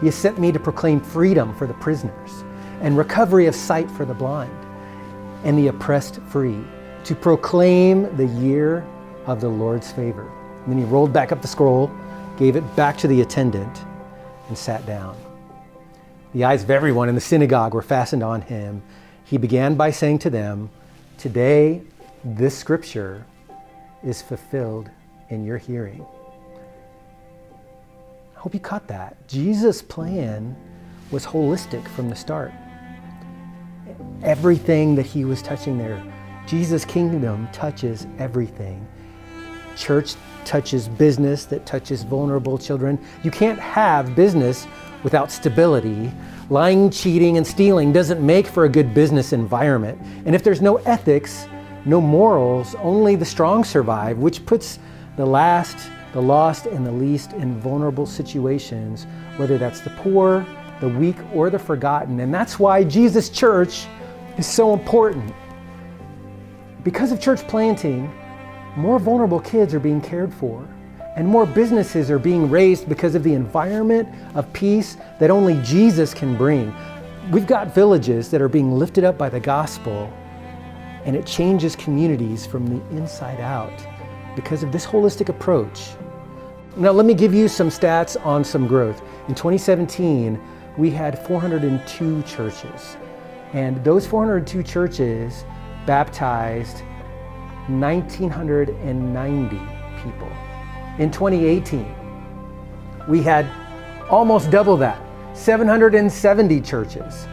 [0.00, 2.44] He has sent me to proclaim freedom for the prisoners
[2.80, 4.54] and recovery of sight for the blind
[5.44, 6.58] and the oppressed free,
[7.04, 8.84] to proclaim the year
[9.26, 10.26] of the Lord's favor.
[10.64, 11.90] And then he rolled back up the scroll,
[12.38, 13.84] gave it back to the attendant,
[14.48, 15.16] and sat down.
[16.32, 18.82] The eyes of everyone in the synagogue were fastened on him.
[19.24, 20.70] He began by saying to them,
[21.18, 21.82] Today
[22.24, 23.24] this scripture
[24.02, 24.90] is fulfilled
[25.28, 26.04] in your hearing.
[28.44, 29.26] Hope you caught that.
[29.26, 30.54] Jesus' plan
[31.10, 32.52] was holistic from the start.
[34.22, 36.04] Everything that he was touching there,
[36.46, 38.86] Jesus' kingdom touches everything.
[39.78, 43.02] Church touches business that touches vulnerable children.
[43.22, 44.66] You can't have business
[45.02, 46.12] without stability.
[46.50, 49.98] Lying, cheating, and stealing doesn't make for a good business environment.
[50.26, 51.46] And if there's no ethics,
[51.86, 54.78] no morals, only the strong survive, which puts
[55.16, 55.78] the last,
[56.14, 59.06] the lost, and the least in vulnerable situations,
[59.36, 60.46] whether that's the poor,
[60.80, 62.20] the weak, or the forgotten.
[62.20, 63.86] And that's why Jesus' church
[64.38, 65.34] is so important.
[66.84, 68.12] Because of church planting,
[68.76, 70.66] more vulnerable kids are being cared for,
[71.16, 76.14] and more businesses are being raised because of the environment of peace that only Jesus
[76.14, 76.72] can bring.
[77.32, 80.12] We've got villages that are being lifted up by the gospel,
[81.04, 83.72] and it changes communities from the inside out
[84.36, 85.90] because of this holistic approach.
[86.76, 89.00] Now, let me give you some stats on some growth.
[89.28, 90.40] In 2017,
[90.76, 92.96] we had 402 churches,
[93.52, 95.44] and those 402 churches
[95.86, 96.82] baptized
[97.68, 99.56] 1,990
[100.02, 100.32] people.
[100.98, 101.94] In 2018,
[103.06, 103.46] we had
[104.10, 105.00] almost double that,
[105.32, 107.28] 770 churches,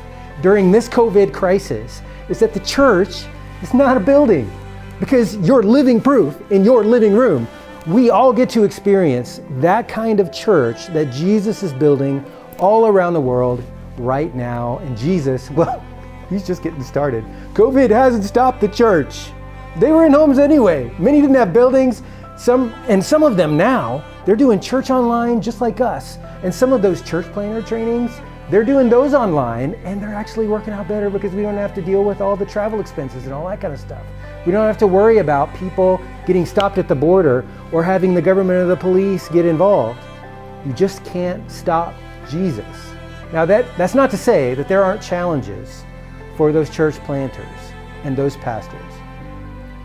[0.44, 3.24] during this COVID crisis, is that the church
[3.62, 4.52] is not a building
[5.00, 7.48] because you're living proof in your living room.
[7.86, 12.22] We all get to experience that kind of church that Jesus is building
[12.58, 13.64] all around the world
[13.96, 14.80] right now.
[14.80, 15.82] And Jesus, well,
[16.28, 17.24] he's just getting started.
[17.54, 19.30] COVID hasn't stopped the church.
[19.78, 20.94] They were in homes anyway.
[20.98, 22.02] Many didn't have buildings.
[22.36, 26.18] Some and some of them now, they're doing church online just like us.
[26.42, 28.20] And some of those church planner trainings,
[28.50, 31.82] they're doing those online and they're actually working out better because we don't have to
[31.82, 34.04] deal with all the travel expenses and all that kind of stuff.
[34.44, 38.20] We don't have to worry about people getting stopped at the border or having the
[38.20, 39.98] government or the police get involved.
[40.66, 41.94] You just can't stop
[42.28, 42.66] Jesus.
[43.32, 45.84] Now, that, that's not to say that there aren't challenges
[46.36, 47.46] for those church planters
[48.04, 48.92] and those pastors,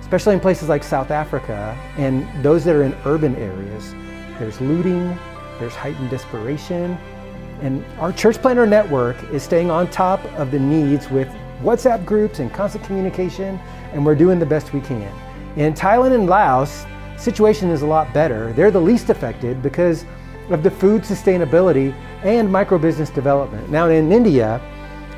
[0.01, 3.93] especially in places like South Africa and those that are in urban areas.
[4.37, 5.17] There's looting,
[5.59, 6.97] there's heightened desperation,
[7.61, 11.27] and our church planter network is staying on top of the needs with
[11.61, 13.59] WhatsApp groups and constant communication,
[13.93, 15.13] and we're doing the best we can.
[15.57, 16.85] In Thailand and Laos,
[17.17, 18.53] situation is a lot better.
[18.53, 20.05] They're the least affected because
[20.49, 21.93] of the food sustainability
[22.23, 23.69] and microbusiness development.
[23.69, 24.61] Now in India,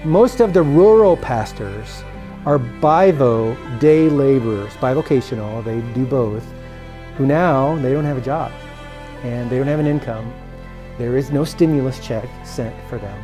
[0.04, 2.04] most of the rural pastors
[2.46, 6.44] are bivo day laborers, bivocational, they do both,
[7.18, 8.52] who now they don't have a job
[9.24, 10.34] and they don't have an income.
[11.02, 13.20] There is no stimulus check sent for them.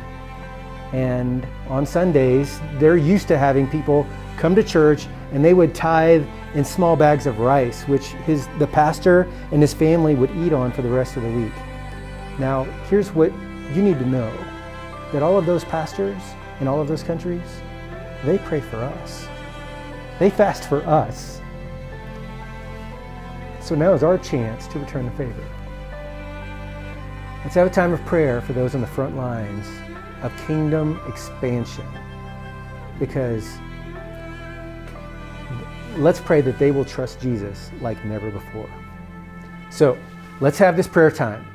[0.92, 4.04] And on Sundays, they're used to having people
[4.36, 8.66] come to church and they would tithe in small bags of rice, which his, the
[8.66, 11.52] pastor and his family would eat on for the rest of the week.
[12.40, 13.30] Now, here's what
[13.72, 14.32] you need to know
[15.12, 16.20] that all of those pastors
[16.58, 17.60] in all of those countries,
[18.24, 19.28] they pray for us.
[20.18, 21.40] They fast for us.
[23.60, 25.57] So now is our chance to return the favor.
[27.48, 29.66] Let's have a time of prayer for those on the front lines
[30.20, 31.86] of kingdom expansion
[32.98, 33.56] because
[35.96, 38.68] let's pray that they will trust Jesus like never before.
[39.70, 39.96] So
[40.42, 41.46] let's have this prayer time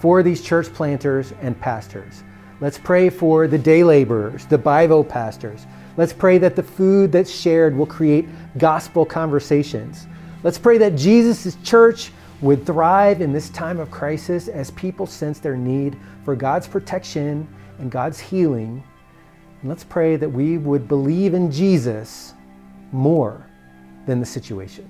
[0.00, 2.24] for these church planters and pastors.
[2.58, 5.64] Let's pray for the day laborers, the Bivo pastors.
[5.96, 8.28] Let's pray that the food that's shared will create
[8.58, 10.08] gospel conversations.
[10.42, 12.10] Let's pray that Jesus' church
[12.40, 17.46] would thrive in this time of crisis as people sense their need for God's protection
[17.78, 18.82] and God's healing.
[19.60, 22.34] And let's pray that we would believe in Jesus
[22.92, 23.46] more
[24.06, 24.88] than the situation.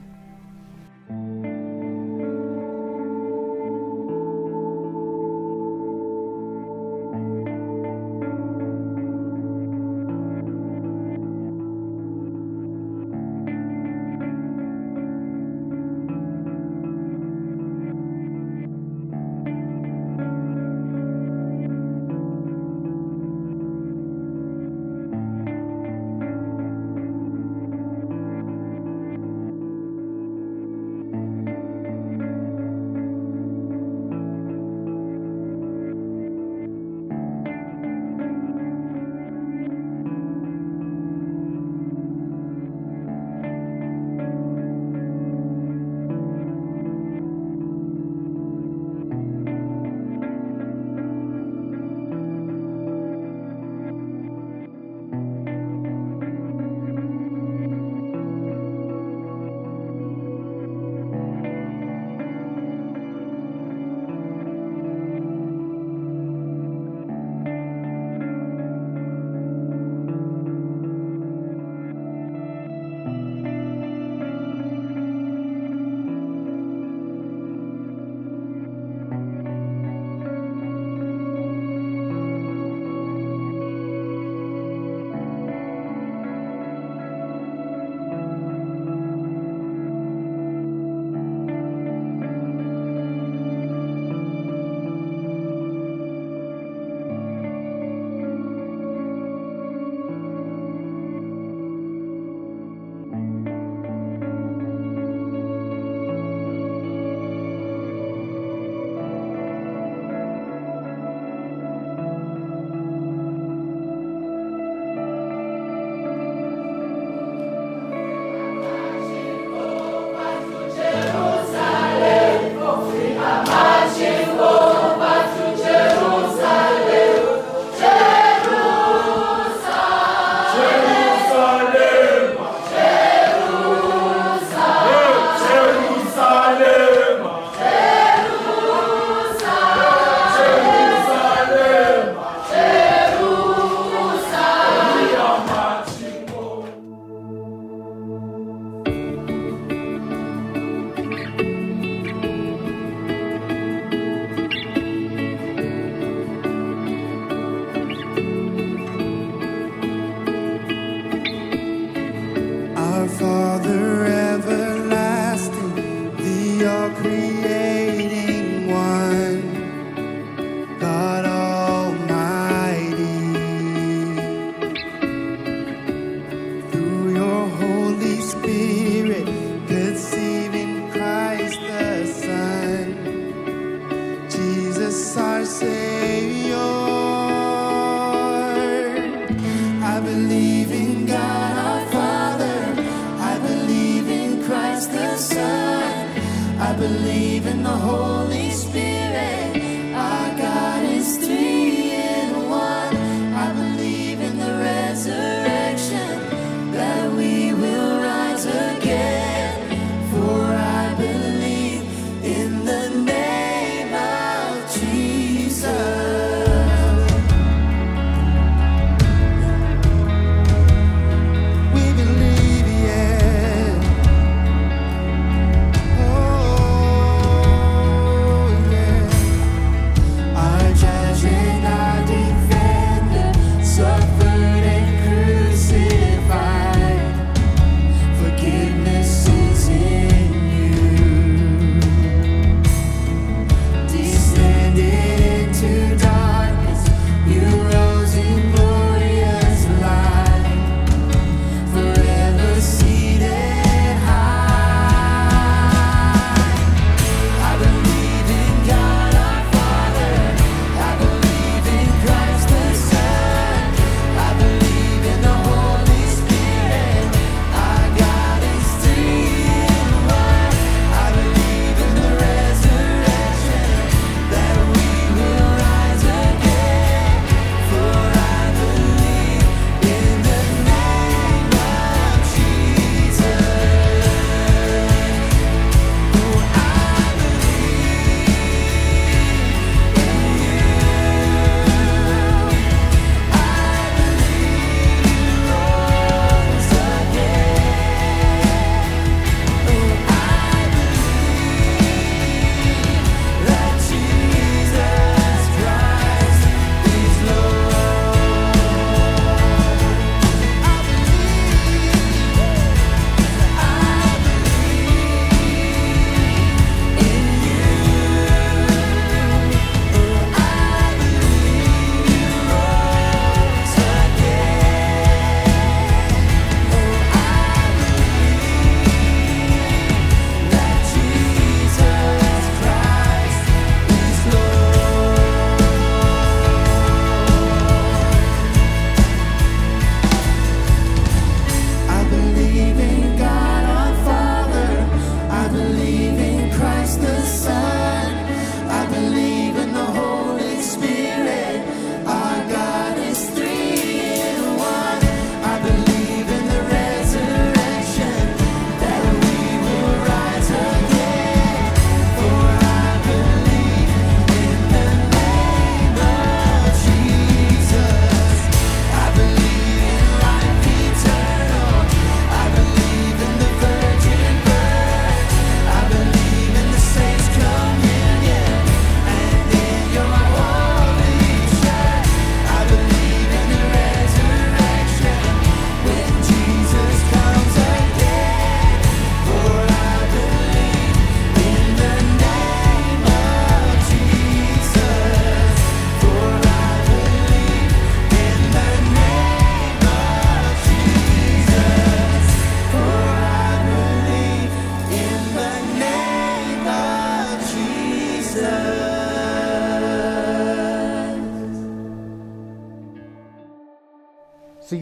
[196.80, 199.59] Believe in the Holy Spirit.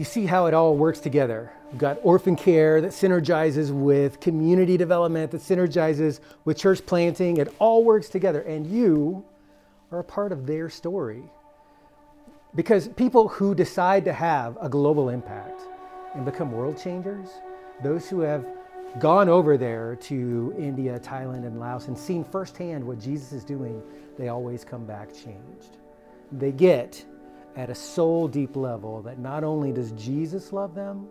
[0.09, 1.51] See how it all works together.
[1.71, 7.37] We've got orphan care that synergizes with community development, that synergizes with church planting.
[7.37, 9.23] It all works together, and you
[9.91, 11.23] are a part of their story.
[12.55, 15.61] Because people who decide to have a global impact
[16.15, 17.27] and become world changers,
[17.83, 18.45] those who have
[18.97, 23.83] gone over there to India, Thailand, and Laos and seen firsthand what Jesus is doing,
[24.17, 25.77] they always come back changed.
[26.31, 27.05] They get
[27.55, 31.07] at a soul deep level that not only does Jesus love them,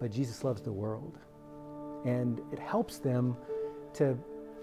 [0.00, 1.18] but Jesus loves the world.
[2.04, 3.36] And it helps them
[3.94, 4.16] to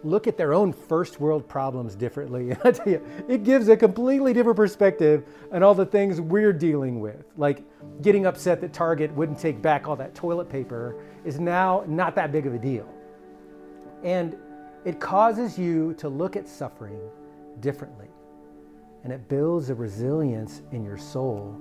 [0.03, 2.55] look at their own first world problems differently.
[2.63, 6.99] I tell you, it gives a completely different perspective on all the things we're dealing
[6.99, 7.25] with.
[7.37, 7.63] Like
[8.01, 10.95] getting upset that Target wouldn't take back all that toilet paper
[11.25, 12.87] is now not that big of a deal.
[14.03, 14.37] And
[14.85, 17.01] it causes you to look at suffering
[17.59, 18.07] differently.
[19.05, 21.55] And it builds a resilience in your soul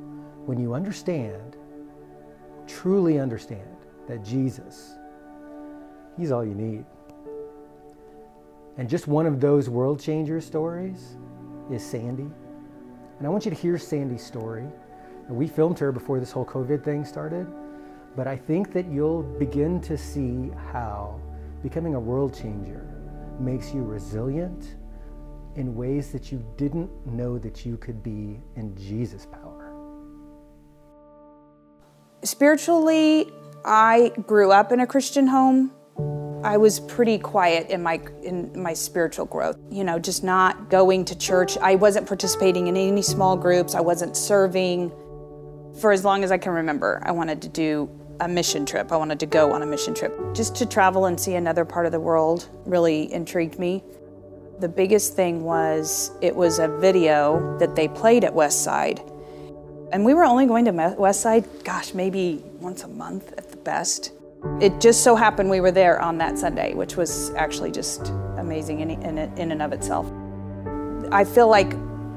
[0.47, 1.59] when you understand,
[2.67, 3.77] truly understand,
[4.09, 4.95] that Jesus,
[6.17, 6.87] He's all you need.
[8.79, 11.19] And just one of those world changer stories
[11.71, 12.31] is Sandy.
[13.19, 14.65] And I want you to hear Sandy's story.
[15.29, 17.47] We filmed her before this whole COVID thing started,
[18.17, 21.21] but I think that you'll begin to see how
[21.63, 22.87] becoming a world changer
[23.39, 24.77] makes you resilient
[25.57, 29.73] in ways that you didn't know that you could be in Jesus' power.
[32.23, 33.31] Spiritually,
[33.65, 35.73] I grew up in a Christian home.
[36.43, 39.57] I was pretty quiet in my in my spiritual growth.
[39.71, 41.57] You know, just not going to church.
[41.59, 43.75] I wasn't participating in any small groups.
[43.75, 44.93] I wasn't serving.
[45.81, 47.89] For as long as I can remember, I wanted to do
[48.21, 48.93] a mission trip.
[48.93, 50.13] I wanted to go on a mission trip.
[50.35, 53.83] Just to travel and see another part of the world really intrigued me.
[54.61, 59.03] The biggest thing was it was a video that they played at Westside.
[59.93, 64.13] And we were only going to Westside, gosh, maybe once a month at the best.
[64.61, 68.81] It just so happened we were there on that Sunday, which was actually just amazing
[68.81, 70.07] in, in, in and of itself.
[71.11, 71.75] I feel like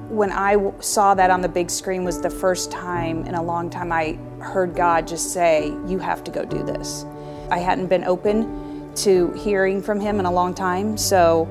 [0.10, 3.70] when I saw that on the big screen was the first time in a long
[3.70, 7.04] time I heard God just say, You have to go do this.
[7.50, 11.48] I hadn't been open to hearing from Him in a long time, so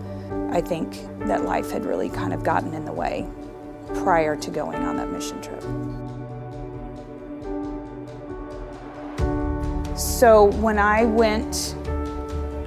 [0.51, 0.92] I think
[1.26, 3.28] that life had really kind of gotten in the way
[3.94, 5.62] prior to going on that mission trip.
[9.99, 11.74] So when I went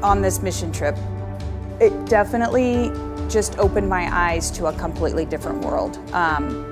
[0.02, 0.98] on this mission trip,
[1.80, 2.92] it definitely
[3.30, 5.98] just opened my eyes to a completely different world.
[6.14, 6.66] Um,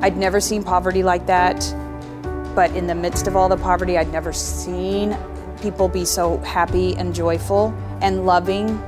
[0.00, 1.58] I'd never seen poverty like that,
[2.54, 5.16] but in the midst of all the poverty, I'd never seen
[5.60, 8.82] people be so happy and joyful and loving.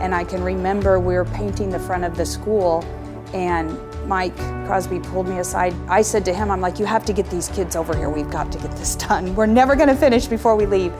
[0.00, 2.84] And I can remember we were painting the front of the school,
[3.32, 4.36] and Mike
[4.66, 5.74] Crosby pulled me aside.
[5.88, 8.08] I said to him, I'm like, you have to get these kids over here.
[8.08, 9.34] We've got to get this done.
[9.34, 10.92] We're never going to finish before we leave.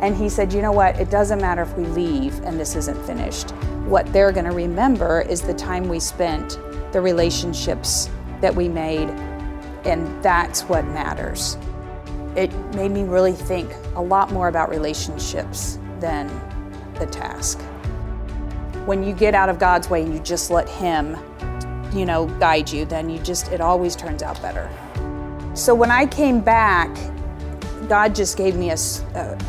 [0.00, 0.98] And he said, you know what?
[0.98, 3.50] It doesn't matter if we leave and this isn't finished.
[3.86, 6.58] What they're going to remember is the time we spent,
[6.92, 9.08] the relationships that we made,
[9.84, 11.56] and that's what matters.
[12.36, 16.28] It made me really think a lot more about relationships than
[16.98, 17.60] the task.
[18.86, 21.16] When you get out of God's way and you just let Him,
[21.92, 24.70] you know, guide you, then you just, it always turns out better.
[25.54, 26.94] So when I came back,
[27.88, 28.76] God just gave me a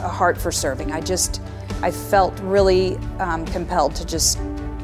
[0.07, 0.91] heart for serving.
[0.91, 1.41] I just,
[1.81, 4.39] I felt really um, compelled to just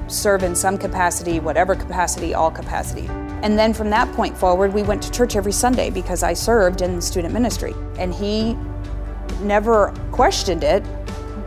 [0.08, 3.08] serve in some capacity, whatever capacity, all capacity.
[3.44, 6.82] And then from that point forward, we went to church every Sunday because I served
[6.82, 7.74] in student ministry.
[7.98, 8.56] And he
[9.42, 10.84] never questioned it,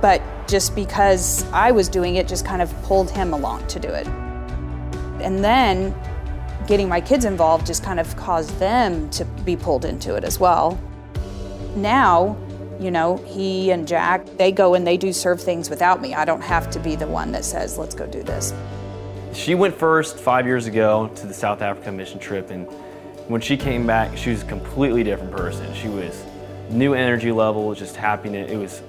[0.00, 3.88] but just because I was doing it, just kind of pulled him along to do
[3.88, 4.06] it.
[5.20, 5.94] And then
[6.66, 10.38] getting my kids involved just kind of caused them to be pulled into it as
[10.38, 10.78] well.
[11.76, 12.36] Now,
[12.80, 16.14] you know, he and Jack, they go and they do serve things without me.
[16.14, 18.52] I don't have to be the one that says, let's go do this.
[19.32, 22.66] She went first five years ago to the South Africa mission trip, and
[23.28, 25.72] when she came back, she was a completely different person.
[25.74, 26.24] She was
[26.70, 28.50] new energy level, just happiness.
[28.50, 28.82] It was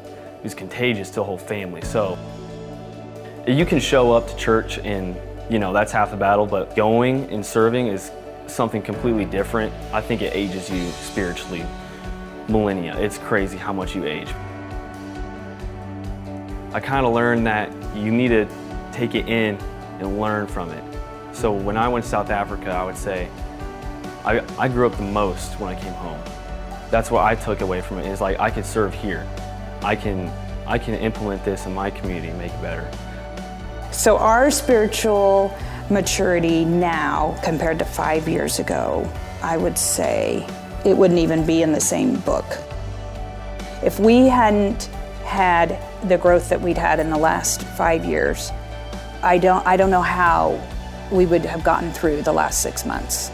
[0.46, 1.82] was contagious to the whole family.
[1.82, 2.18] So
[3.48, 5.18] you can show up to church and
[5.50, 8.12] you know that's half the battle, but going and serving is
[8.48, 9.74] something completely different.
[9.92, 11.66] I think it ages you spiritually
[12.48, 12.98] millennia.
[13.00, 14.30] It's crazy how much you age.
[16.74, 18.48] I kind of learned that you need to
[18.92, 19.58] take it in
[20.00, 20.84] and learn from it.
[21.34, 23.30] So when I went to South Africa, I would say
[24.24, 26.22] I, I grew up the most when I came home.
[26.92, 29.28] That's what I took away from it is like I could serve here.
[29.86, 30.32] I can
[30.66, 32.90] I can implement this in my community and make it better.
[33.92, 35.56] So, our spiritual
[35.92, 39.08] maturity now compared to five years ago,
[39.44, 40.48] I would say
[40.84, 42.46] it wouldn't even be in the same book.
[43.84, 44.86] If we hadn't
[45.24, 45.80] had
[46.10, 48.52] the growth that we'd had in the last five years,
[49.22, 50.60] I don't, I don't know how
[51.12, 53.30] we would have gotten through the last six months.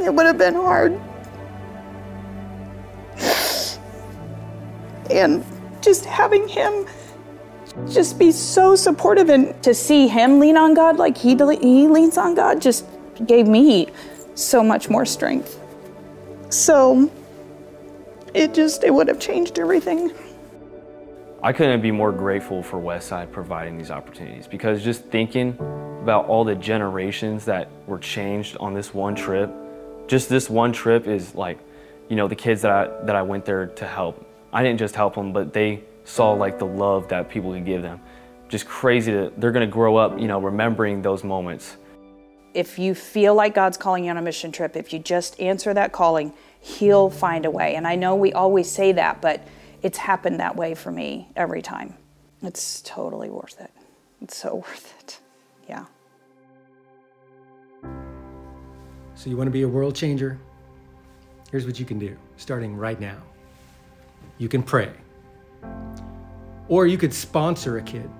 [0.00, 0.98] It would have been hard.
[5.10, 5.44] And
[5.80, 6.86] just having him
[7.90, 12.18] just be so supportive and to see him lean on God like he, he leans
[12.18, 12.86] on God just
[13.26, 13.88] gave me
[14.34, 15.58] so much more strength.
[16.50, 17.10] So
[18.34, 20.12] it just, it would have changed everything.
[21.42, 25.56] I couldn't be more grateful for Westside providing these opportunities because just thinking
[26.02, 29.50] about all the generations that were changed on this one trip,
[30.06, 31.58] just this one trip is like,
[32.08, 34.24] you know, the kids that I, that I went there to help.
[34.52, 37.82] I didn't just help them, but they saw like the love that people could give
[37.82, 38.00] them.
[38.48, 41.76] Just crazy to, they're gonna grow up, you know, remembering those moments.
[42.52, 45.72] If you feel like God's calling you on a mission trip, if you just answer
[45.72, 47.74] that calling, He'll find a way.
[47.74, 49.42] And I know we always say that, but
[49.82, 51.94] it's happened that way for me every time.
[52.42, 53.70] It's totally worth it.
[54.20, 55.18] It's so worth it.
[55.68, 55.86] Yeah.
[59.14, 60.38] So, you want to be a world changer?
[61.50, 63.22] Here's what you can do starting right now
[64.38, 64.92] you can pray,
[66.68, 68.10] or you could sponsor a kid.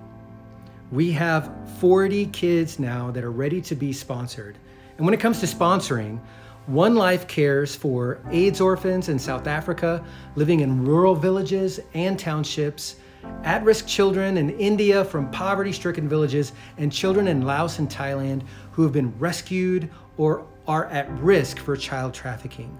[0.91, 4.57] We have 40 kids now that are ready to be sponsored.
[4.97, 6.19] And when it comes to sponsoring,
[6.67, 10.05] One Life cares for AIDS orphans in South Africa
[10.35, 12.97] living in rural villages and townships,
[13.43, 18.43] at risk children in India from poverty stricken villages, and children in Laos and Thailand
[18.71, 22.77] who have been rescued or are at risk for child trafficking.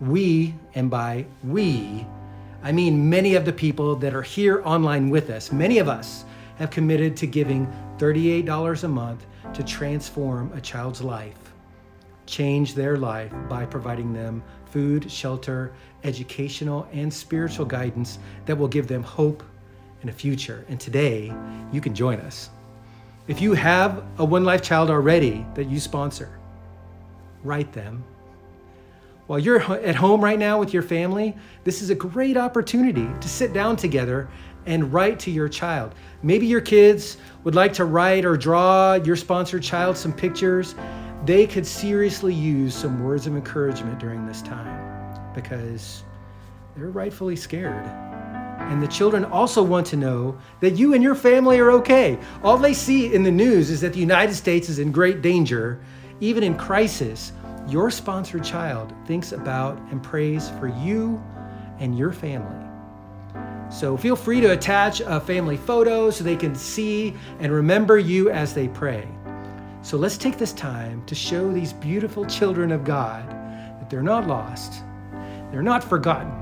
[0.00, 2.06] We, and by we,
[2.62, 6.24] I mean many of the people that are here online with us, many of us
[6.56, 7.66] have committed to giving
[7.98, 11.50] $38 a month to transform a child's life
[12.30, 15.72] change their life by providing them food, shelter,
[16.04, 19.42] educational, and spiritual guidance that will give them hope
[20.00, 20.64] and a future.
[20.68, 21.34] And today,
[21.72, 22.48] you can join us.
[23.26, 26.38] If you have a One Life child already that you sponsor,
[27.42, 28.02] write them.
[29.30, 33.28] While you're at home right now with your family, this is a great opportunity to
[33.28, 34.28] sit down together
[34.66, 35.94] and write to your child.
[36.24, 40.74] Maybe your kids would like to write or draw your sponsored child some pictures
[41.26, 46.02] they could seriously use some words of encouragement during this time because
[46.74, 47.86] they're rightfully scared.
[48.58, 52.18] And the children also want to know that you and your family are okay.
[52.42, 55.80] All they see in the news is that the United States is in great danger.
[56.18, 57.32] Even in crisis,
[57.68, 61.22] your sponsored child thinks about and prays for you
[61.78, 62.66] and your family.
[63.70, 68.30] So feel free to attach a family photo so they can see and remember you
[68.30, 69.06] as they pray.
[69.82, 74.26] So let's take this time to show these beautiful children of God that they're not
[74.26, 74.82] lost,
[75.50, 76.32] they're not forgotten.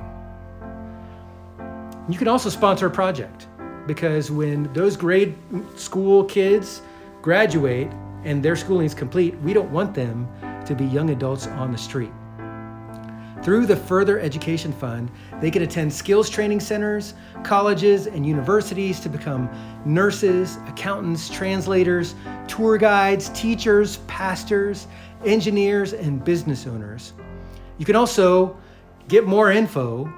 [2.08, 3.46] You can also sponsor a project
[3.86, 5.36] because when those grade
[5.76, 6.80] school kids
[7.20, 7.90] graduate
[8.24, 10.26] and their schooling is complete, we don't want them
[10.68, 12.12] to be young adults on the street.
[13.42, 15.10] Through the Further Education Fund,
[15.40, 17.14] they can attend skills training centers,
[17.44, 19.48] colleges, and universities to become
[19.86, 22.14] nurses, accountants, translators,
[22.46, 24.86] tour guides, teachers, pastors,
[25.24, 27.14] engineers, and business owners.
[27.78, 28.56] You can also
[29.06, 30.12] get more info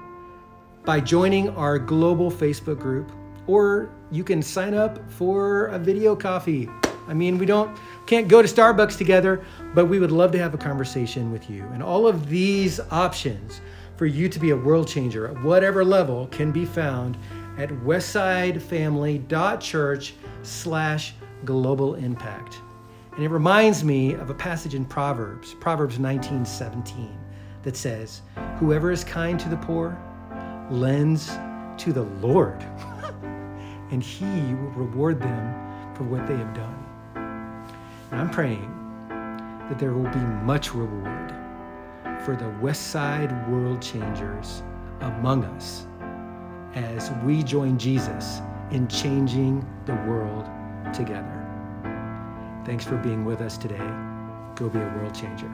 [0.83, 3.11] by joining our global Facebook group,
[3.47, 6.67] or you can sign up for a video coffee.
[7.07, 9.41] I mean, we don't can't go to Starbucks together,
[9.73, 11.63] but we would love to have a conversation with you.
[11.73, 13.61] And all of these options
[13.95, 17.17] for you to be a world changer at whatever level can be found
[17.57, 21.13] at westsidefamily.church slash
[21.45, 22.57] global impact.
[23.13, 27.17] And it reminds me of a passage in Proverbs, Proverbs 19, 17,
[27.63, 28.21] that says,
[28.57, 29.97] Whoever is kind to the poor
[30.71, 31.27] lends
[31.77, 32.61] to the Lord,
[33.91, 36.70] and he will reward them for what they have done.
[38.11, 38.69] I'm praying
[39.69, 41.33] that there will be much reward
[42.25, 44.63] for the Westside world changers
[44.99, 45.87] among us
[46.75, 48.41] as we join Jesus
[48.71, 50.45] in changing the world
[50.93, 51.37] together.
[52.65, 53.89] Thanks for being with us today.
[54.55, 55.51] Go be a world changer.